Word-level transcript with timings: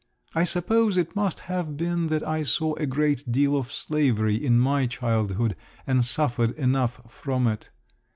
I 0.33 0.45
suppose 0.45 0.97
it 0.97 1.15
must 1.15 1.41
have 1.41 1.77
been 1.77 2.07
that 2.07 2.27
I 2.27 2.41
saw 2.41 2.73
a 2.73 2.87
great 2.87 3.31
deal 3.31 3.55
of 3.55 3.71
slavery 3.71 4.33
in 4.35 4.57
my 4.59 4.87
childhood 4.87 5.55
and 5.85 6.03
suffered 6.03 6.53
enough 6.57 7.01
from 7.07 7.45
it. 7.45 7.69